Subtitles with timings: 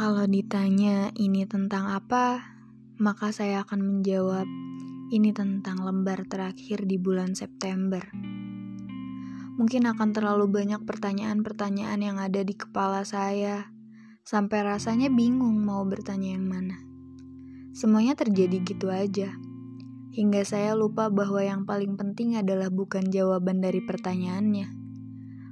[0.00, 2.56] Kalau ditanya ini tentang apa,
[2.96, 4.48] maka saya akan menjawab
[5.12, 8.00] ini tentang lembar terakhir di bulan September.
[9.60, 13.68] Mungkin akan terlalu banyak pertanyaan-pertanyaan yang ada di kepala saya,
[14.24, 16.80] sampai rasanya bingung mau bertanya yang mana.
[17.76, 19.36] Semuanya terjadi gitu aja,
[20.16, 24.64] hingga saya lupa bahwa yang paling penting adalah bukan jawaban dari pertanyaannya,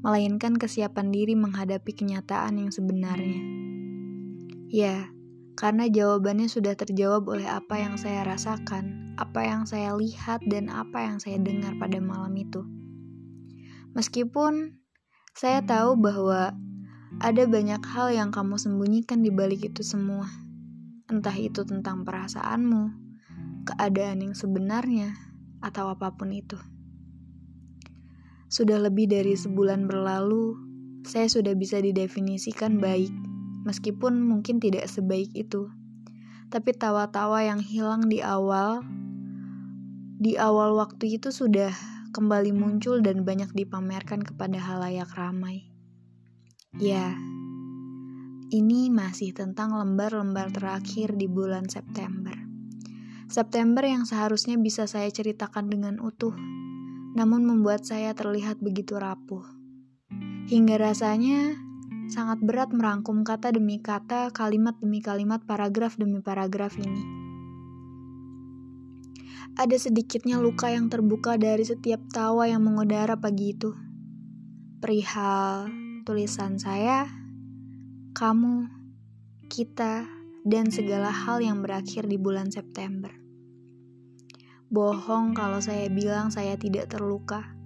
[0.00, 3.60] melainkan kesiapan diri menghadapi kenyataan yang sebenarnya.
[4.70, 5.10] Ya,
[5.58, 11.10] karena jawabannya sudah terjawab oleh apa yang saya rasakan, apa yang saya lihat, dan apa
[11.10, 12.62] yang saya dengar pada malam itu.
[13.98, 14.78] Meskipun
[15.34, 16.54] saya tahu bahwa
[17.18, 20.30] ada banyak hal yang kamu sembunyikan di balik itu semua,
[21.10, 22.94] entah itu tentang perasaanmu,
[23.74, 25.18] keadaan yang sebenarnya,
[25.58, 26.54] atau apa pun itu.
[28.46, 30.54] Sudah lebih dari sebulan berlalu,
[31.02, 33.29] saya sudah bisa didefinisikan baik
[33.64, 35.68] meskipun mungkin tidak sebaik itu.
[36.50, 38.82] Tapi tawa-tawa yang hilang di awal,
[40.20, 41.70] di awal waktu itu sudah
[42.10, 45.70] kembali muncul dan banyak dipamerkan kepada halayak ramai.
[46.78, 47.14] Ya,
[48.50, 52.34] ini masih tentang lembar-lembar terakhir di bulan September.
[53.30, 56.34] September yang seharusnya bisa saya ceritakan dengan utuh,
[57.14, 59.46] namun membuat saya terlihat begitu rapuh.
[60.50, 61.69] Hingga rasanya
[62.10, 67.02] sangat berat merangkum kata demi kata, kalimat demi kalimat, paragraf demi paragraf ini.
[69.54, 73.70] Ada sedikitnya luka yang terbuka dari setiap tawa yang mengudara pagi itu.
[74.82, 75.70] Perihal
[76.02, 77.06] tulisan saya,
[78.18, 78.66] kamu,
[79.46, 80.10] kita,
[80.42, 83.14] dan segala hal yang berakhir di bulan September.
[84.70, 87.59] Bohong kalau saya bilang saya tidak terluka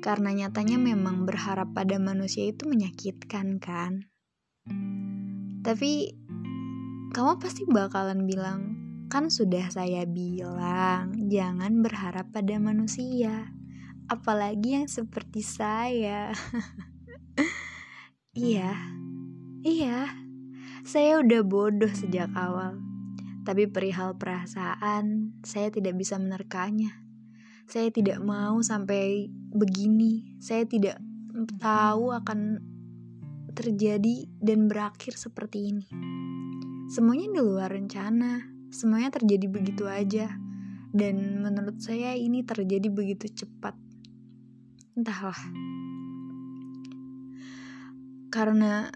[0.00, 4.08] karena nyatanya memang berharap pada manusia itu menyakitkan kan.
[5.60, 6.16] Tapi
[7.12, 8.60] kamu pasti bakalan bilang,
[9.12, 13.52] kan sudah saya bilang, jangan berharap pada manusia.
[14.08, 16.32] Apalagi yang seperti saya.
[18.34, 18.72] iya,
[19.60, 20.08] iya,
[20.80, 22.80] saya udah bodoh sejak awal.
[23.44, 27.09] Tapi perihal perasaan, saya tidak bisa menerkanya.
[27.70, 30.34] Saya tidak mau sampai begini.
[30.42, 30.98] Saya tidak
[31.62, 32.58] tahu akan
[33.54, 35.86] terjadi dan berakhir seperti ini.
[36.90, 38.42] Semuanya di luar rencana,
[38.74, 40.34] semuanya terjadi begitu aja.
[40.90, 43.78] Dan menurut saya ini terjadi begitu cepat.
[44.98, 45.38] Entahlah.
[48.34, 48.90] Karena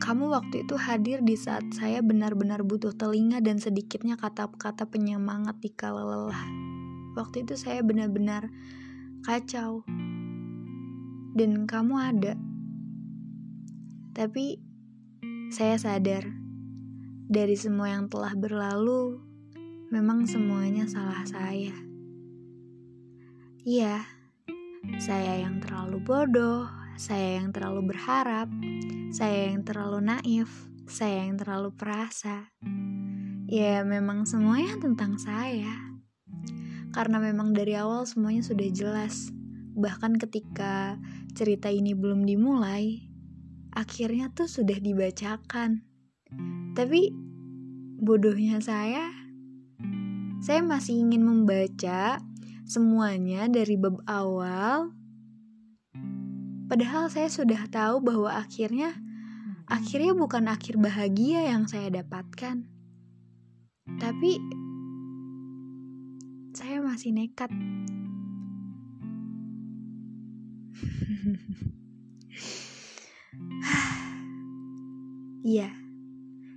[0.00, 5.68] kamu waktu itu hadir di saat saya benar-benar butuh telinga dan sedikitnya kata-kata penyemangat di
[5.68, 6.67] kala lelah
[7.18, 8.46] waktu itu saya benar-benar
[9.26, 9.82] kacau.
[11.34, 12.34] Dan kamu ada.
[14.14, 14.58] Tapi
[15.50, 16.26] saya sadar
[17.28, 19.20] dari semua yang telah berlalu
[19.90, 21.74] memang semuanya salah saya.
[23.66, 24.06] Iya
[25.02, 26.64] saya yang terlalu bodoh
[26.98, 28.48] saya yang terlalu berharap
[29.12, 32.48] saya yang terlalu naif saya yang terlalu perasa.
[33.48, 35.97] Ya memang semuanya tentang saya
[36.98, 39.30] karena memang dari awal semuanya sudah jelas.
[39.78, 40.98] Bahkan ketika
[41.30, 43.06] cerita ini belum dimulai,
[43.70, 45.86] akhirnya tuh sudah dibacakan.
[46.74, 47.14] Tapi
[48.02, 49.14] bodohnya saya,
[50.42, 52.18] saya masih ingin membaca
[52.66, 54.90] semuanya dari bab awal.
[56.66, 58.98] Padahal saya sudah tahu bahwa akhirnya
[59.70, 62.66] akhirnya bukan akhir bahagia yang saya dapatkan.
[64.02, 64.66] Tapi
[66.58, 67.54] saya masih nekat.
[75.46, 75.70] Iya,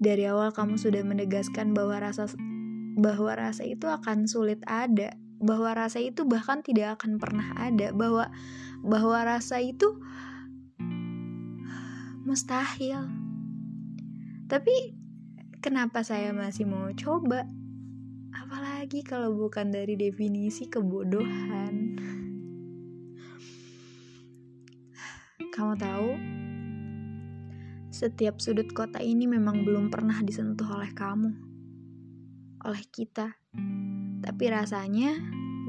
[0.00, 2.26] dari awal kamu sudah menegaskan bahwa rasa
[2.98, 8.32] bahwa rasa itu akan sulit ada, bahwa rasa itu bahkan tidak akan pernah ada, bahwa
[8.80, 10.00] bahwa rasa itu
[12.24, 13.06] mustahil.
[14.48, 14.96] Tapi
[15.62, 17.46] kenapa saya masih mau coba?
[18.82, 22.02] Apalagi kalau bukan dari definisi kebodohan.
[25.54, 26.10] Kamu tahu,
[27.94, 31.30] setiap sudut kota ini memang belum pernah disentuh oleh kamu,
[32.66, 33.38] oleh kita.
[34.18, 35.14] Tapi rasanya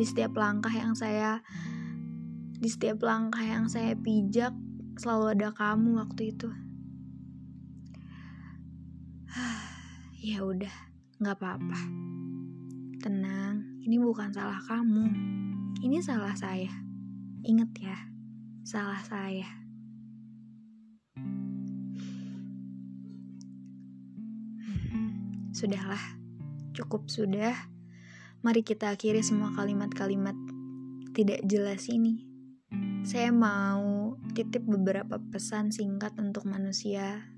[0.00, 1.44] di setiap langkah yang saya
[2.64, 4.56] di setiap langkah yang saya pijak
[4.96, 6.48] selalu ada kamu waktu itu.
[10.32, 10.72] ya udah,
[11.20, 12.11] nggak apa-apa.
[13.02, 15.10] Tenang, ini bukan salah kamu.
[15.82, 16.70] Ini salah saya.
[17.42, 17.98] Ingat ya,
[18.62, 19.50] salah saya.
[25.50, 25.98] Sudahlah,
[26.78, 27.58] cukup sudah.
[28.46, 30.38] Mari kita akhiri semua kalimat-kalimat
[31.10, 32.22] tidak jelas ini.
[33.02, 37.34] Saya mau titip beberapa pesan singkat untuk manusia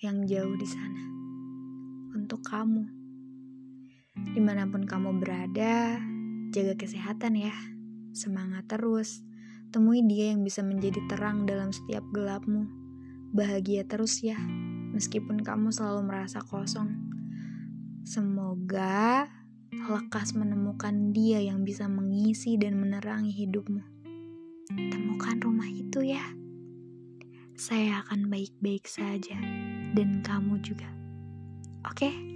[0.00, 1.04] yang jauh di sana.
[2.16, 3.01] Untuk kamu.
[4.30, 5.98] Di mana pun kamu berada,
[6.54, 7.54] jaga kesehatan ya.
[8.14, 9.26] Semangat terus.
[9.74, 12.68] Temui dia yang bisa menjadi terang dalam setiap gelapmu.
[13.34, 14.38] Bahagia terus ya,
[14.92, 16.92] meskipun kamu selalu merasa kosong.
[18.04, 19.26] Semoga
[19.72, 23.80] lekas menemukan dia yang bisa mengisi dan menerangi hidupmu.
[24.70, 26.22] Temukan rumah itu ya.
[27.56, 29.36] Saya akan baik-baik saja,
[29.96, 30.88] dan kamu juga.
[31.88, 32.08] Oke?
[32.08, 32.31] Okay?